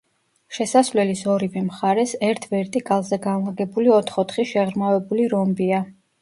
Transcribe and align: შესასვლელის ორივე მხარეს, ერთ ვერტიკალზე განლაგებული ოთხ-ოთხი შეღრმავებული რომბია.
შესასვლელის 0.57 1.19
ორივე 1.33 1.61
მხარეს, 1.65 2.13
ერთ 2.29 2.47
ვერტიკალზე 2.53 3.19
განლაგებული 3.27 3.93
ოთხ-ოთხი 3.99 4.47
შეღრმავებული 4.55 5.29
რომბია. 5.37 5.85